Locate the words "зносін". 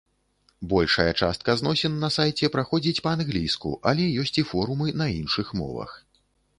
1.61-1.93